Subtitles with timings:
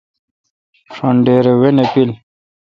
[0.93, 2.09] ݭن ڈیر وائ نہ پیل۔